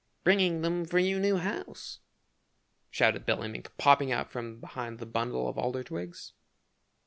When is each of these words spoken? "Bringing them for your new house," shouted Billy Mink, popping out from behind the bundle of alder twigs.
"Bringing 0.23 0.61
them 0.63 0.83
for 0.83 0.97
your 0.97 1.19
new 1.19 1.37
house," 1.37 1.99
shouted 2.89 3.23
Billy 3.23 3.47
Mink, 3.47 3.71
popping 3.77 4.11
out 4.11 4.31
from 4.31 4.59
behind 4.59 4.97
the 4.97 5.05
bundle 5.05 5.47
of 5.47 5.59
alder 5.59 5.83
twigs. 5.83 6.33